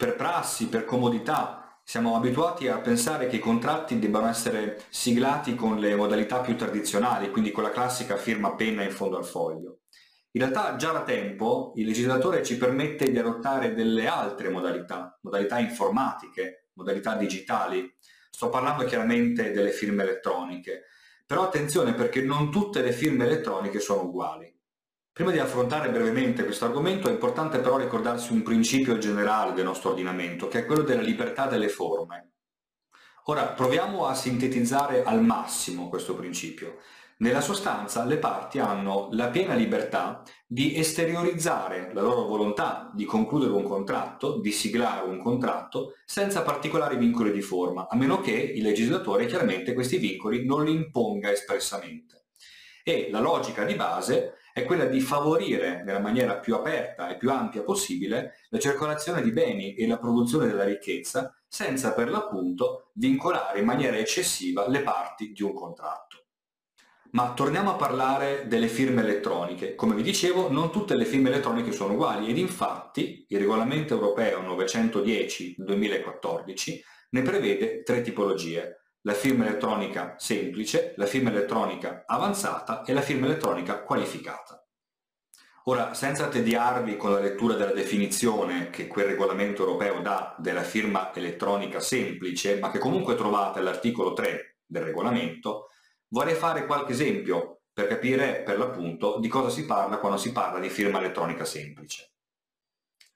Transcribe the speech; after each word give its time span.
per 0.00 0.16
prassi, 0.16 0.68
per 0.68 0.86
comodità, 0.86 1.78
siamo 1.84 2.16
abituati 2.16 2.68
a 2.68 2.78
pensare 2.78 3.26
che 3.26 3.36
i 3.36 3.38
contratti 3.38 3.98
debbano 3.98 4.28
essere 4.28 4.84
siglati 4.88 5.54
con 5.54 5.78
le 5.78 5.94
modalità 5.94 6.40
più 6.40 6.56
tradizionali, 6.56 7.30
quindi 7.30 7.50
con 7.50 7.64
la 7.64 7.70
classica 7.70 8.16
firma 8.16 8.54
penna 8.54 8.82
in 8.82 8.92
fondo 8.92 9.18
al 9.18 9.26
foglio. 9.26 9.80
In 10.30 10.40
realtà 10.40 10.76
già 10.76 10.92
da 10.92 11.02
tempo 11.02 11.72
il 11.74 11.84
legislatore 11.84 12.42
ci 12.42 12.56
permette 12.56 13.10
di 13.10 13.18
adottare 13.18 13.74
delle 13.74 14.06
altre 14.06 14.48
modalità, 14.48 15.18
modalità 15.20 15.58
informatiche, 15.58 16.68
modalità 16.72 17.14
digitali. 17.16 17.94
Sto 18.30 18.48
parlando 18.48 18.84
chiaramente 18.84 19.50
delle 19.50 19.70
firme 19.70 20.04
elettroniche, 20.04 20.84
però 21.26 21.42
attenzione 21.42 21.92
perché 21.92 22.22
non 22.22 22.50
tutte 22.50 22.80
le 22.80 22.92
firme 22.92 23.26
elettroniche 23.26 23.80
sono 23.80 24.04
uguali. 24.04 24.50
Prima 25.20 25.34
di 25.34 25.38
affrontare 25.38 25.90
brevemente 25.90 26.46
questo 26.46 26.64
argomento 26.64 27.06
è 27.06 27.10
importante 27.10 27.58
però 27.58 27.76
ricordarsi 27.76 28.32
un 28.32 28.40
principio 28.40 28.96
generale 28.96 29.52
del 29.52 29.66
nostro 29.66 29.90
ordinamento, 29.90 30.48
che 30.48 30.60
è 30.60 30.64
quello 30.64 30.80
della 30.80 31.02
libertà 31.02 31.46
delle 31.46 31.68
forme. 31.68 32.30
Ora 33.24 33.48
proviamo 33.48 34.06
a 34.06 34.14
sintetizzare 34.14 35.04
al 35.04 35.22
massimo 35.22 35.90
questo 35.90 36.14
principio. 36.14 36.78
Nella 37.18 37.42
sostanza 37.42 38.06
le 38.06 38.16
parti 38.16 38.60
hanno 38.60 39.10
la 39.12 39.28
piena 39.28 39.52
libertà 39.52 40.22
di 40.46 40.74
esteriorizzare 40.78 41.90
la 41.92 42.00
loro 42.00 42.22
volontà 42.22 42.90
di 42.94 43.04
concludere 43.04 43.52
un 43.52 43.64
contratto, 43.64 44.40
di 44.40 44.52
siglare 44.52 45.06
un 45.06 45.18
contratto, 45.18 45.96
senza 46.06 46.40
particolari 46.40 46.96
vincoli 46.96 47.30
di 47.30 47.42
forma, 47.42 47.88
a 47.90 47.94
meno 47.94 48.22
che 48.22 48.32
il 48.32 48.62
legislatore 48.62 49.26
chiaramente 49.26 49.74
questi 49.74 49.98
vincoli 49.98 50.46
non 50.46 50.64
li 50.64 50.72
imponga 50.72 51.30
espressamente. 51.30 52.24
E 52.82 53.08
la 53.10 53.20
logica 53.20 53.64
di 53.64 53.74
base 53.74 54.36
è 54.60 54.64
quella 54.64 54.84
di 54.84 55.00
favorire 55.00 55.82
nella 55.84 55.98
maniera 55.98 56.38
più 56.38 56.54
aperta 56.54 57.08
e 57.08 57.16
più 57.16 57.30
ampia 57.30 57.62
possibile 57.62 58.34
la 58.50 58.58
circolazione 58.58 59.22
di 59.22 59.32
beni 59.32 59.74
e 59.74 59.86
la 59.86 59.98
produzione 59.98 60.46
della 60.46 60.64
ricchezza 60.64 61.34
senza 61.48 61.92
per 61.94 62.08
l'appunto 62.08 62.90
vincolare 62.94 63.58
in 63.58 63.64
maniera 63.64 63.96
eccessiva 63.96 64.68
le 64.68 64.82
parti 64.82 65.32
di 65.32 65.42
un 65.42 65.54
contratto. 65.54 66.26
Ma 67.12 67.32
torniamo 67.32 67.70
a 67.70 67.76
parlare 67.76 68.46
delle 68.46 68.68
firme 68.68 69.02
elettroniche. 69.02 69.74
Come 69.74 69.96
vi 69.96 70.02
dicevo, 70.02 70.48
non 70.48 70.70
tutte 70.70 70.94
le 70.94 71.04
firme 71.04 71.28
elettroniche 71.28 71.72
sono 71.72 71.94
uguali 71.94 72.28
ed 72.28 72.38
infatti 72.38 73.26
il 73.28 73.38
regolamento 73.38 73.94
europeo 73.94 74.40
910 74.42 75.56
2014 75.58 76.84
ne 77.10 77.22
prevede 77.22 77.82
tre 77.82 78.02
tipologie 78.02 78.80
la 79.02 79.14
firma 79.14 79.46
elettronica 79.46 80.14
semplice, 80.18 80.94
la 80.96 81.06
firma 81.06 81.30
elettronica 81.30 82.04
avanzata 82.06 82.84
e 82.84 82.92
la 82.92 83.00
firma 83.00 83.26
elettronica 83.26 83.82
qualificata. 83.82 84.64
Ora, 85.64 85.94
senza 85.94 86.28
tediarvi 86.28 86.96
con 86.96 87.12
la 87.12 87.20
lettura 87.20 87.54
della 87.54 87.72
definizione 87.72 88.70
che 88.70 88.86
quel 88.86 89.06
regolamento 89.06 89.62
europeo 89.62 90.00
dà 90.00 90.34
della 90.38 90.62
firma 90.62 91.14
elettronica 91.14 91.80
semplice, 91.80 92.58
ma 92.58 92.70
che 92.70 92.78
comunque 92.78 93.14
trovate 93.14 93.58
all'articolo 93.58 94.12
3 94.12 94.58
del 94.66 94.82
regolamento, 94.82 95.68
vorrei 96.08 96.34
fare 96.34 96.66
qualche 96.66 96.92
esempio 96.92 97.60
per 97.72 97.86
capire 97.86 98.42
per 98.42 98.58
l'appunto 98.58 99.18
di 99.18 99.28
cosa 99.28 99.48
si 99.48 99.64
parla 99.64 99.98
quando 99.98 100.18
si 100.18 100.32
parla 100.32 100.58
di 100.58 100.68
firma 100.70 100.98
elettronica 100.98 101.44
semplice. 101.44 102.12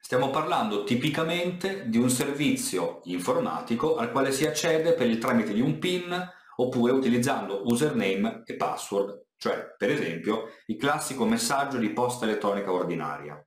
Stiamo 0.05 0.29
parlando 0.29 0.85
tipicamente 0.85 1.89
di 1.89 1.97
un 1.97 2.11
servizio 2.11 3.01
informatico 3.05 3.97
al 3.97 4.13
quale 4.13 4.33
si 4.33 4.45
accede 4.45 4.93
per 4.93 5.07
il 5.07 5.17
tramite 5.17 5.55
di 5.55 5.63
un 5.63 5.79
PIN 5.79 6.15
oppure 6.57 6.93
utilizzando 6.93 7.63
username 7.65 8.43
e 8.45 8.55
password, 8.55 9.29
cioè 9.39 9.75
per 9.79 9.89
esempio 9.91 10.51
il 10.67 10.77
classico 10.77 11.25
messaggio 11.25 11.79
di 11.79 11.89
posta 11.89 12.27
elettronica 12.27 12.71
ordinaria. 12.71 13.43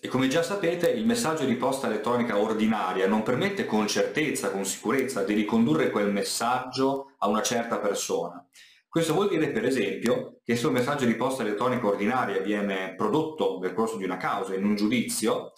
E 0.00 0.06
come 0.06 0.28
già 0.28 0.44
sapete 0.44 0.90
il 0.90 1.04
messaggio 1.04 1.44
di 1.44 1.56
posta 1.56 1.88
elettronica 1.88 2.38
ordinaria 2.38 3.08
non 3.08 3.24
permette 3.24 3.66
con 3.66 3.88
certezza, 3.88 4.52
con 4.52 4.64
sicurezza 4.64 5.24
di 5.24 5.34
ricondurre 5.34 5.90
quel 5.90 6.12
messaggio 6.12 7.14
a 7.18 7.26
una 7.26 7.42
certa 7.42 7.78
persona. 7.80 8.46
Questo 8.88 9.12
vuol 9.12 9.28
dire 9.28 9.50
per 9.50 9.64
esempio 9.64 10.38
che 10.44 10.54
se 10.54 10.68
un 10.68 10.74
messaggio 10.74 11.04
di 11.04 11.16
posta 11.16 11.42
elettronica 11.42 11.88
ordinaria 11.88 12.38
viene 12.38 12.94
prodotto 12.94 13.58
nel 13.60 13.74
corso 13.74 13.96
di 13.96 14.04
una 14.04 14.18
causa 14.18 14.54
in 14.54 14.64
un 14.64 14.76
giudizio, 14.76 15.50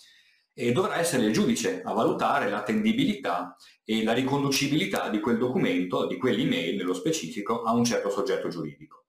e 0.60 0.72
dovrà 0.72 0.96
essere 0.96 1.24
il 1.24 1.32
giudice 1.32 1.82
a 1.84 1.92
valutare 1.92 2.50
l'attendibilità 2.50 3.54
e 3.84 4.02
la 4.02 4.12
riconducibilità 4.12 5.08
di 5.08 5.20
quel 5.20 5.38
documento, 5.38 6.08
di 6.08 6.16
quell'email 6.16 6.74
nello 6.74 6.94
specifico, 6.94 7.62
a 7.62 7.72
un 7.72 7.84
certo 7.84 8.10
soggetto 8.10 8.48
giuridico. 8.48 9.04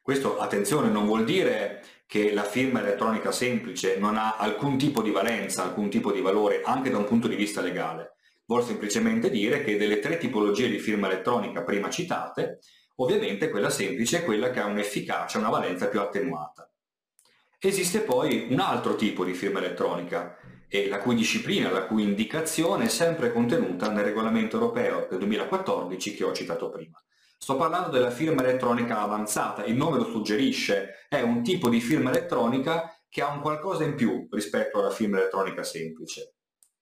Questo, 0.00 0.38
attenzione, 0.38 0.88
non 0.88 1.04
vuol 1.04 1.24
dire 1.24 1.84
che 2.06 2.32
la 2.32 2.42
firma 2.42 2.80
elettronica 2.80 3.32
semplice 3.32 3.98
non 3.98 4.16
ha 4.16 4.38
alcun 4.38 4.78
tipo 4.78 5.02
di 5.02 5.10
valenza, 5.10 5.62
alcun 5.62 5.90
tipo 5.90 6.10
di 6.10 6.22
valore, 6.22 6.62
anche 6.64 6.88
da 6.88 6.96
un 6.96 7.04
punto 7.04 7.28
di 7.28 7.36
vista 7.36 7.60
legale. 7.60 8.14
Vuol 8.46 8.64
semplicemente 8.64 9.28
dire 9.28 9.62
che 9.62 9.76
delle 9.76 9.98
tre 9.98 10.16
tipologie 10.16 10.70
di 10.70 10.78
firma 10.78 11.06
elettronica 11.10 11.64
prima 11.64 11.90
citate, 11.90 12.60
ovviamente 12.96 13.50
quella 13.50 13.68
semplice 13.68 14.20
è 14.20 14.24
quella 14.24 14.48
che 14.48 14.60
ha 14.60 14.64
un'efficacia, 14.64 15.36
una 15.36 15.50
valenza 15.50 15.88
più 15.88 16.00
attenuata. 16.00 16.66
Esiste 17.58 18.00
poi 18.00 18.46
un 18.50 18.60
altro 18.60 18.94
tipo 18.94 19.22
di 19.22 19.34
firma 19.34 19.58
elettronica, 19.58 20.34
e 20.68 20.88
la 20.88 20.98
cui 20.98 21.14
disciplina, 21.14 21.70
la 21.70 21.86
cui 21.86 22.02
indicazione 22.02 22.84
è 22.84 22.88
sempre 22.88 23.32
contenuta 23.32 23.90
nel 23.90 24.04
regolamento 24.04 24.56
europeo 24.56 25.06
del 25.08 25.18
2014 25.18 26.14
che 26.14 26.24
ho 26.24 26.32
citato 26.32 26.68
prima. 26.68 27.02
Sto 27.38 27.56
parlando 27.56 27.90
della 27.90 28.10
firma 28.10 28.42
elettronica 28.42 29.00
avanzata, 29.00 29.64
il 29.64 29.76
nome 29.76 29.96
lo 29.96 30.04
suggerisce, 30.04 31.06
è 31.08 31.20
un 31.20 31.42
tipo 31.42 31.68
di 31.68 31.80
firma 31.80 32.10
elettronica 32.10 32.92
che 33.08 33.22
ha 33.22 33.32
un 33.32 33.40
qualcosa 33.40 33.84
in 33.84 33.94
più 33.94 34.26
rispetto 34.30 34.80
alla 34.80 34.90
firma 34.90 35.18
elettronica 35.18 35.62
semplice. 35.62 36.34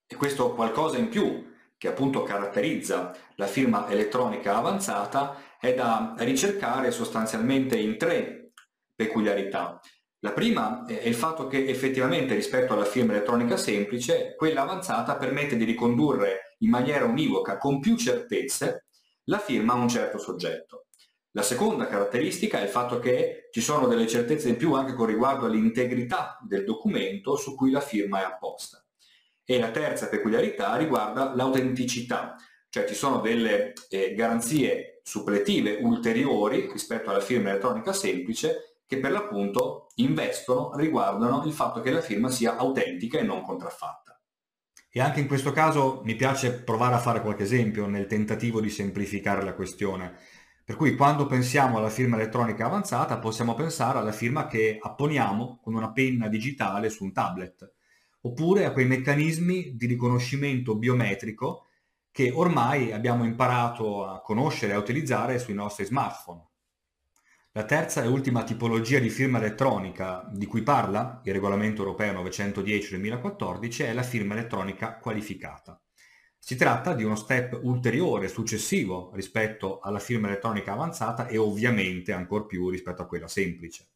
E 0.06 0.16
questo 0.16 0.54
qualcosa 0.54 0.96
in 0.98 1.08
più 1.08 1.54
che 1.78 1.88
appunto 1.88 2.22
caratterizza 2.22 3.14
la 3.36 3.46
firma 3.46 3.88
elettronica 3.88 4.56
avanzata 4.56 5.36
è 5.60 5.74
da 5.74 6.14
ricercare 6.18 6.90
sostanzialmente 6.90 7.76
in 7.76 7.98
tre 7.98 8.52
peculiarità. 8.94 9.78
La 10.20 10.32
prima 10.32 10.84
è 10.86 11.06
il 11.06 11.14
fatto 11.14 11.46
che 11.46 11.66
effettivamente 11.66 12.34
rispetto 12.34 12.72
alla 12.72 12.84
firma 12.84 13.12
elettronica 13.12 13.56
semplice, 13.56 14.34
quella 14.34 14.62
avanzata 14.62 15.16
permette 15.16 15.56
di 15.56 15.64
ricondurre 15.64 16.56
in 16.60 16.70
maniera 16.70 17.04
univoca, 17.04 17.58
con 17.58 17.80
più 17.80 17.96
certezze, 17.96 18.86
la 19.24 19.38
firma 19.38 19.74
a 19.74 19.76
un 19.76 19.88
certo 19.88 20.18
soggetto. 20.18 20.86
La 21.32 21.42
seconda 21.42 21.86
caratteristica 21.86 22.60
è 22.60 22.62
il 22.62 22.70
fatto 22.70 22.98
che 22.98 23.50
ci 23.50 23.60
sono 23.60 23.86
delle 23.86 24.06
certezze 24.06 24.48
in 24.48 24.56
più 24.56 24.72
anche 24.72 24.94
con 24.94 25.04
riguardo 25.04 25.44
all'integrità 25.44 26.38
del 26.48 26.64
documento 26.64 27.36
su 27.36 27.54
cui 27.54 27.70
la 27.70 27.82
firma 27.82 28.20
è 28.20 28.24
apposta. 28.24 28.82
E 29.44 29.58
la 29.58 29.70
terza 29.70 30.08
peculiarità 30.08 30.74
riguarda 30.76 31.34
l'autenticità, 31.34 32.36
cioè 32.70 32.86
ci 32.86 32.94
sono 32.94 33.20
delle 33.20 33.74
eh, 33.90 34.14
garanzie 34.14 35.00
suppletive 35.02 35.78
ulteriori 35.82 36.70
rispetto 36.72 37.10
alla 37.10 37.20
firma 37.20 37.50
elettronica 37.50 37.92
semplice 37.92 38.75
che 38.86 38.98
per 38.98 39.10
l'appunto 39.10 39.88
investono, 39.96 40.74
riguardano 40.76 41.44
il 41.44 41.52
fatto 41.52 41.80
che 41.80 41.90
la 41.90 42.00
firma 42.00 42.30
sia 42.30 42.56
autentica 42.56 43.18
e 43.18 43.22
non 43.22 43.42
contraffatta. 43.42 44.20
E 44.90 45.00
anche 45.00 45.20
in 45.20 45.26
questo 45.26 45.52
caso 45.52 46.00
mi 46.04 46.14
piace 46.14 46.62
provare 46.62 46.94
a 46.94 46.98
fare 46.98 47.20
qualche 47.20 47.42
esempio 47.42 47.86
nel 47.86 48.06
tentativo 48.06 48.60
di 48.60 48.70
semplificare 48.70 49.42
la 49.42 49.54
questione. 49.54 50.16
Per 50.64 50.74
cui 50.74 50.96
quando 50.96 51.26
pensiamo 51.26 51.78
alla 51.78 51.90
firma 51.90 52.16
elettronica 52.16 52.64
avanzata 52.64 53.18
possiamo 53.18 53.54
pensare 53.54 53.98
alla 53.98 54.12
firma 54.12 54.46
che 54.46 54.78
apponiamo 54.80 55.60
con 55.62 55.74
una 55.74 55.92
penna 55.92 56.28
digitale 56.28 56.88
su 56.88 57.04
un 57.04 57.12
tablet, 57.12 57.74
oppure 58.22 58.64
a 58.64 58.72
quei 58.72 58.86
meccanismi 58.86 59.76
di 59.76 59.86
riconoscimento 59.86 60.76
biometrico 60.76 61.66
che 62.10 62.32
ormai 62.34 62.92
abbiamo 62.92 63.24
imparato 63.24 64.06
a 64.06 64.22
conoscere 64.22 64.72
e 64.72 64.74
a 64.76 64.78
utilizzare 64.78 65.38
sui 65.38 65.54
nostri 65.54 65.84
smartphone. 65.84 66.42
La 67.56 67.64
terza 67.64 68.02
e 68.02 68.06
ultima 68.06 68.44
tipologia 68.44 68.98
di 68.98 69.08
firma 69.08 69.38
elettronica 69.38 70.28
di 70.30 70.44
cui 70.44 70.60
parla 70.60 71.22
il 71.24 71.32
regolamento 71.32 71.80
europeo 71.80 72.22
910-2014 72.22 73.86
è 73.86 73.94
la 73.94 74.02
firma 74.02 74.34
elettronica 74.34 74.98
qualificata. 74.98 75.80
Si 76.38 76.54
tratta 76.54 76.92
di 76.92 77.02
uno 77.02 77.16
step 77.16 77.58
ulteriore, 77.62 78.28
successivo 78.28 79.10
rispetto 79.14 79.78
alla 79.80 80.00
firma 80.00 80.26
elettronica 80.26 80.72
avanzata 80.72 81.28
e 81.28 81.38
ovviamente 81.38 82.12
ancor 82.12 82.44
più 82.44 82.68
rispetto 82.68 83.00
a 83.00 83.06
quella 83.06 83.26
semplice. 83.26 83.86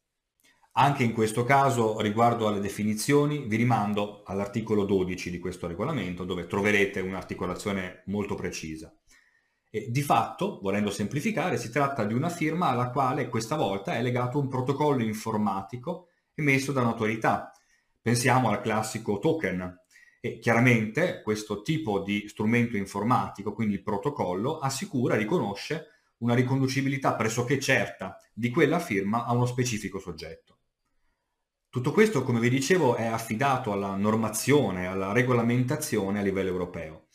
Anche 0.71 1.03
in 1.03 1.13
questo 1.13 1.43
caso, 1.43 2.01
riguardo 2.01 2.47
alle 2.47 2.61
definizioni, 2.61 3.45
vi 3.45 3.57
rimando 3.57 4.23
all'articolo 4.25 4.85
12 4.85 5.29
di 5.29 5.37
questo 5.37 5.67
regolamento 5.67 6.23
dove 6.23 6.47
troverete 6.47 6.99
un'articolazione 6.99 8.01
molto 8.07 8.33
precisa. 8.33 8.91
E 9.73 9.89
di 9.89 10.01
fatto, 10.01 10.59
volendo 10.61 10.91
semplificare, 10.91 11.57
si 11.57 11.71
tratta 11.71 12.03
di 12.03 12.13
una 12.13 12.27
firma 12.27 12.67
alla 12.67 12.89
quale 12.89 13.29
questa 13.29 13.55
volta 13.55 13.95
è 13.95 14.01
legato 14.01 14.37
un 14.37 14.49
protocollo 14.49 15.01
informatico 15.01 16.09
emesso 16.33 16.73
da 16.73 16.81
un'autorità. 16.81 17.53
Pensiamo 18.01 18.49
al 18.49 18.59
classico 18.59 19.17
token. 19.19 19.79
E 20.19 20.39
chiaramente 20.39 21.21
questo 21.23 21.61
tipo 21.61 22.01
di 22.01 22.27
strumento 22.27 22.75
informatico, 22.75 23.53
quindi 23.53 23.75
il 23.75 23.81
protocollo, 23.81 24.59
assicura, 24.59 25.15
riconosce 25.15 25.87
una 26.17 26.35
riconducibilità 26.35 27.15
pressoché 27.15 27.57
certa 27.57 28.17
di 28.33 28.49
quella 28.49 28.79
firma 28.79 29.23
a 29.23 29.31
uno 29.31 29.45
specifico 29.45 29.99
soggetto. 29.99 30.57
Tutto 31.69 31.93
questo, 31.93 32.23
come 32.23 32.41
vi 32.41 32.49
dicevo, 32.49 32.95
è 32.95 33.05
affidato 33.05 33.71
alla 33.71 33.95
normazione, 33.95 34.87
alla 34.87 35.13
regolamentazione 35.13 36.19
a 36.19 36.21
livello 36.21 36.49
europeo. 36.49 37.05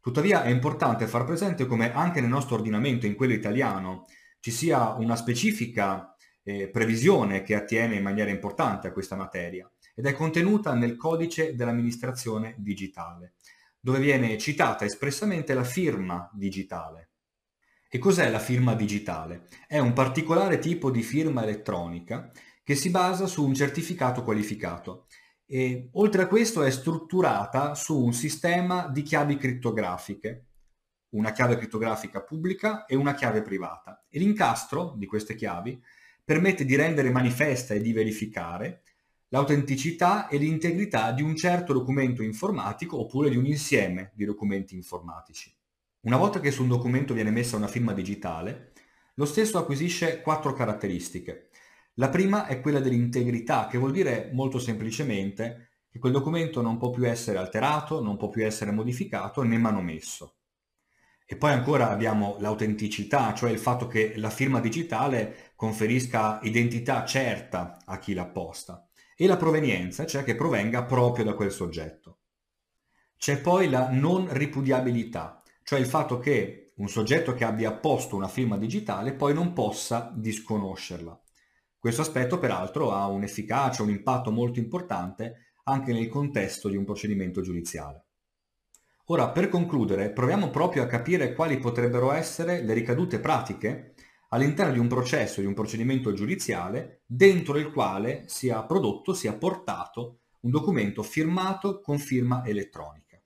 Tuttavia 0.00 0.42
è 0.42 0.48
importante 0.48 1.06
far 1.06 1.24
presente 1.24 1.66
come 1.66 1.92
anche 1.92 2.20
nel 2.20 2.30
nostro 2.30 2.54
ordinamento, 2.54 3.06
in 3.06 3.14
quello 3.14 3.34
italiano, 3.34 4.06
ci 4.40 4.50
sia 4.50 4.94
una 4.94 5.14
specifica 5.14 6.14
eh, 6.42 6.68
previsione 6.68 7.42
che 7.42 7.54
attiene 7.54 7.96
in 7.96 8.02
maniera 8.02 8.30
importante 8.30 8.88
a 8.88 8.92
questa 8.92 9.14
materia 9.14 9.70
ed 9.94 10.06
è 10.06 10.14
contenuta 10.14 10.72
nel 10.72 10.96
codice 10.96 11.54
dell'amministrazione 11.54 12.54
digitale, 12.56 13.34
dove 13.78 13.98
viene 13.98 14.38
citata 14.38 14.86
espressamente 14.86 15.52
la 15.52 15.64
firma 15.64 16.30
digitale. 16.32 17.10
E 17.90 17.98
cos'è 17.98 18.30
la 18.30 18.38
firma 18.38 18.74
digitale? 18.74 19.48
È 19.66 19.78
un 19.78 19.92
particolare 19.92 20.58
tipo 20.58 20.90
di 20.90 21.02
firma 21.02 21.42
elettronica 21.42 22.30
che 22.62 22.74
si 22.74 22.88
basa 22.88 23.26
su 23.26 23.44
un 23.44 23.52
certificato 23.52 24.22
qualificato 24.22 25.06
e 25.52 25.88
oltre 25.94 26.22
a 26.22 26.26
questo 26.28 26.62
è 26.62 26.70
strutturata 26.70 27.74
su 27.74 28.00
un 28.00 28.12
sistema 28.12 28.86
di 28.86 29.02
chiavi 29.02 29.36
crittografiche, 29.36 30.44
una 31.16 31.32
chiave 31.32 31.56
crittografica 31.56 32.22
pubblica 32.22 32.84
e 32.84 32.94
una 32.94 33.14
chiave 33.14 33.42
privata. 33.42 34.04
E 34.08 34.20
l'incastro 34.20 34.94
di 34.96 35.06
queste 35.06 35.34
chiavi 35.34 35.82
permette 36.24 36.64
di 36.64 36.76
rendere 36.76 37.10
manifesta 37.10 37.74
e 37.74 37.80
di 37.80 37.92
verificare 37.92 38.82
l'autenticità 39.30 40.28
e 40.28 40.38
l'integrità 40.38 41.10
di 41.10 41.22
un 41.22 41.34
certo 41.34 41.72
documento 41.72 42.22
informatico 42.22 43.00
oppure 43.00 43.28
di 43.28 43.36
un 43.36 43.46
insieme 43.46 44.12
di 44.14 44.24
documenti 44.24 44.76
informatici. 44.76 45.52
Una 46.02 46.16
volta 46.16 46.38
che 46.38 46.52
su 46.52 46.62
un 46.62 46.68
documento 46.68 47.12
viene 47.12 47.32
messa 47.32 47.56
una 47.56 47.66
firma 47.66 47.92
digitale, 47.92 48.70
lo 49.14 49.24
stesso 49.24 49.58
acquisisce 49.58 50.20
quattro 50.20 50.52
caratteristiche. 50.52 51.49
La 51.94 52.08
prima 52.08 52.46
è 52.46 52.60
quella 52.60 52.80
dell'integrità, 52.80 53.66
che 53.66 53.78
vuol 53.78 53.92
dire 53.92 54.30
molto 54.32 54.58
semplicemente 54.58 55.70
che 55.90 55.98
quel 55.98 56.12
documento 56.12 56.62
non 56.62 56.78
può 56.78 56.90
più 56.90 57.06
essere 57.06 57.38
alterato, 57.38 58.00
non 58.00 58.16
può 58.16 58.28
più 58.28 58.44
essere 58.44 58.70
modificato 58.70 59.42
né 59.42 59.58
manomesso. 59.58 60.36
E 61.26 61.36
poi 61.36 61.52
ancora 61.52 61.90
abbiamo 61.90 62.36
l'autenticità, 62.40 63.34
cioè 63.34 63.50
il 63.50 63.58
fatto 63.58 63.86
che 63.86 64.14
la 64.16 64.30
firma 64.30 64.60
digitale 64.60 65.52
conferisca 65.56 66.40
identità 66.42 67.04
certa 67.04 67.78
a 67.84 67.98
chi 67.98 68.14
l'ha 68.14 68.26
posta, 68.26 68.88
e 69.16 69.26
la 69.26 69.36
provenienza, 69.36 70.06
cioè 70.06 70.24
che 70.24 70.34
provenga 70.34 70.84
proprio 70.84 71.24
da 71.24 71.34
quel 71.34 71.52
soggetto. 71.52 72.18
C'è 73.16 73.40
poi 73.40 73.68
la 73.68 73.90
non 73.90 74.32
ripudiabilità, 74.32 75.42
cioè 75.62 75.78
il 75.78 75.86
fatto 75.86 76.18
che 76.18 76.72
un 76.76 76.88
soggetto 76.88 77.34
che 77.34 77.44
abbia 77.44 77.72
posto 77.72 78.16
una 78.16 78.28
firma 78.28 78.56
digitale 78.56 79.12
poi 79.12 79.34
non 79.34 79.52
possa 79.52 80.10
disconoscerla. 80.14 81.20
Questo 81.80 82.02
aspetto 82.02 82.38
peraltro 82.38 82.92
ha 82.92 83.06
un'efficacia, 83.06 83.82
un 83.82 83.88
impatto 83.88 84.30
molto 84.30 84.58
importante 84.58 85.54
anche 85.64 85.94
nel 85.94 86.10
contesto 86.10 86.68
di 86.68 86.76
un 86.76 86.84
procedimento 86.84 87.40
giudiziale. 87.40 88.04
Ora, 89.06 89.30
per 89.30 89.48
concludere, 89.48 90.12
proviamo 90.12 90.50
proprio 90.50 90.82
a 90.82 90.86
capire 90.86 91.32
quali 91.32 91.58
potrebbero 91.58 92.12
essere 92.12 92.62
le 92.62 92.74
ricadute 92.74 93.18
pratiche 93.18 93.94
all'interno 94.28 94.74
di 94.74 94.78
un 94.78 94.88
processo, 94.88 95.40
di 95.40 95.46
un 95.46 95.54
procedimento 95.54 96.12
giudiziale, 96.12 97.00
dentro 97.06 97.56
il 97.56 97.72
quale 97.72 98.24
sia 98.26 98.62
prodotto, 98.62 99.14
sia 99.14 99.32
portato 99.32 100.18
un 100.40 100.50
documento 100.50 101.02
firmato 101.02 101.80
con 101.80 101.98
firma 101.98 102.44
elettronica. 102.44 103.18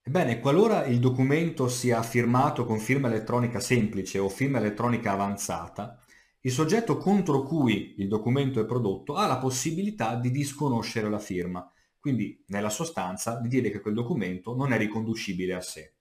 Ebbene, 0.00 0.38
qualora 0.38 0.84
il 0.84 1.00
documento 1.00 1.66
sia 1.66 2.00
firmato 2.04 2.64
con 2.64 2.78
firma 2.78 3.08
elettronica 3.08 3.58
semplice 3.58 4.20
o 4.20 4.28
firma 4.28 4.58
elettronica 4.58 5.10
avanzata, 5.10 5.98
il 6.46 6.52
soggetto 6.52 6.96
contro 6.96 7.42
cui 7.42 7.96
il 7.98 8.06
documento 8.06 8.60
è 8.60 8.66
prodotto 8.66 9.14
ha 9.14 9.26
la 9.26 9.38
possibilità 9.38 10.14
di 10.14 10.30
disconoscere 10.30 11.10
la 11.10 11.18
firma, 11.18 11.68
quindi 11.98 12.40
nella 12.46 12.70
sostanza 12.70 13.40
di 13.40 13.48
dire 13.48 13.68
che 13.68 13.80
quel 13.80 13.94
documento 13.94 14.54
non 14.54 14.72
è 14.72 14.78
riconducibile 14.78 15.54
a 15.54 15.60
sé. 15.60 15.94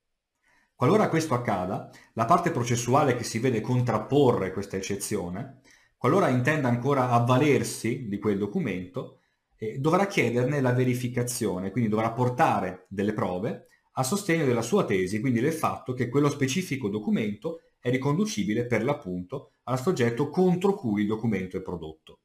Qualora 0.75 1.09
questo 1.09 1.33
accada, 1.33 1.89
la 2.13 2.25
parte 2.25 2.51
processuale 2.51 3.15
che 3.15 3.23
si 3.23 3.39
vede 3.39 3.59
contrapporre 3.59 4.53
questa 4.53 4.77
eccezione, 4.77 5.61
qualora 5.97 6.27
intenda 6.27 6.67
ancora 6.67 7.09
avvalersi 7.09 8.07
di 8.07 8.19
quel 8.19 8.37
documento, 8.37 9.21
eh, 9.57 9.79
dovrà 9.79 10.05
chiederne 10.05 10.61
la 10.61 10.73
verificazione, 10.73 11.71
quindi 11.71 11.89
dovrà 11.89 12.11
portare 12.11 12.85
delle 12.87 13.13
prove 13.13 13.65
a 13.93 14.03
sostegno 14.03 14.45
della 14.45 14.61
sua 14.61 14.85
tesi, 14.85 15.19
quindi 15.21 15.39
del 15.39 15.53
fatto 15.53 15.93
che 15.93 16.07
quello 16.07 16.29
specifico 16.29 16.87
documento 16.87 17.61
è 17.85 17.91
riconducibile 17.91 18.65
per 18.65 18.83
l'appunto 18.83 19.51
al 19.65 19.79
soggetto 19.79 20.31
contro 20.31 20.73
cui 20.73 21.01
il 21.01 21.07
documento 21.07 21.55
è 21.55 21.61
prodotto. 21.61 22.21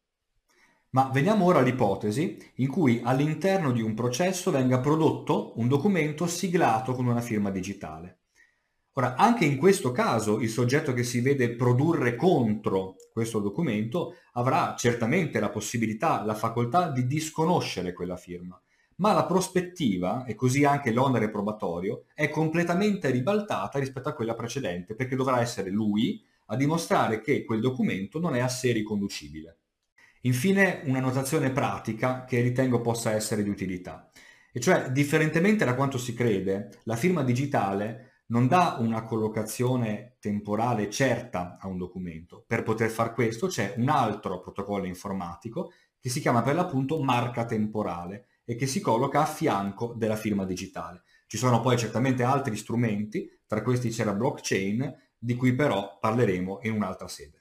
Ma 0.92 1.10
veniamo 1.12 1.44
ora 1.44 1.58
all'ipotesi 1.58 2.38
in 2.54 2.68
cui 2.68 3.02
all'interno 3.04 3.70
di 3.70 3.82
un 3.82 3.92
processo 3.92 4.50
venga 4.50 4.80
prodotto 4.80 5.52
un 5.56 5.68
documento 5.68 6.26
siglato 6.26 6.94
con 6.94 7.06
una 7.06 7.20
firma 7.20 7.50
digitale. 7.50 8.20
Ora, 8.92 9.16
anche 9.16 9.44
in 9.44 9.58
questo 9.58 9.92
caso 9.92 10.40
il 10.40 10.48
soggetto 10.48 10.94
che 10.94 11.04
si 11.04 11.20
vede 11.20 11.54
produrre 11.54 12.16
contro 12.16 12.96
questo 13.12 13.38
documento 13.38 14.14
avrà 14.32 14.74
certamente 14.78 15.40
la 15.40 15.50
possibilità, 15.50 16.24
la 16.24 16.34
facoltà 16.34 16.90
di 16.90 17.06
disconoscere 17.06 17.92
quella 17.92 18.16
firma, 18.16 18.58
ma 19.00 19.12
la 19.12 19.24
prospettiva, 19.24 20.24
e 20.24 20.34
così 20.34 20.64
anche 20.64 20.92
l'onere 20.92 21.30
probatorio, 21.30 22.04
è 22.14 22.28
completamente 22.28 23.10
ribaltata 23.10 23.78
rispetto 23.78 24.10
a 24.10 24.12
quella 24.12 24.34
precedente, 24.34 24.94
perché 24.94 25.16
dovrà 25.16 25.40
essere 25.40 25.70
lui 25.70 26.22
a 26.46 26.56
dimostrare 26.56 27.20
che 27.20 27.44
quel 27.44 27.60
documento 27.60 28.20
non 28.20 28.34
è 28.34 28.40
a 28.40 28.48
sé 28.48 28.72
riconducibile. 28.72 29.58
Infine 30.22 30.82
una 30.84 31.00
notazione 31.00 31.50
pratica 31.50 32.24
che 32.24 32.42
ritengo 32.42 32.82
possa 32.82 33.12
essere 33.12 33.42
di 33.42 33.48
utilità, 33.48 34.10
e 34.52 34.60
cioè 34.60 34.90
differentemente 34.90 35.64
da 35.64 35.74
quanto 35.74 35.96
si 35.96 36.12
crede, 36.12 36.68
la 36.84 36.96
firma 36.96 37.22
digitale 37.22 38.24
non 38.26 38.48
dà 38.48 38.76
una 38.80 39.04
collocazione 39.04 40.16
temporale 40.20 40.90
certa 40.90 41.56
a 41.58 41.68
un 41.68 41.78
documento. 41.78 42.44
Per 42.46 42.62
poter 42.62 42.90
far 42.90 43.14
questo 43.14 43.46
c'è 43.46 43.74
un 43.78 43.88
altro 43.88 44.40
protocollo 44.40 44.86
informatico 44.86 45.72
che 45.98 46.10
si 46.10 46.20
chiama 46.20 46.42
per 46.42 46.54
l'appunto 46.54 47.00
marca 47.02 47.44
temporale 47.44 48.26
e 48.50 48.56
che 48.56 48.66
si 48.66 48.80
colloca 48.80 49.20
a 49.20 49.26
fianco 49.26 49.94
della 49.96 50.16
firma 50.16 50.44
digitale. 50.44 51.04
Ci 51.28 51.36
sono 51.36 51.60
poi 51.60 51.78
certamente 51.78 52.24
altri 52.24 52.56
strumenti, 52.56 53.30
tra 53.46 53.62
questi 53.62 53.90
c'è 53.90 54.02
la 54.02 54.12
blockchain, 54.12 54.92
di 55.16 55.36
cui 55.36 55.54
però 55.54 55.98
parleremo 56.00 56.58
in 56.62 56.72
un'altra 56.72 57.06
sede. 57.06 57.39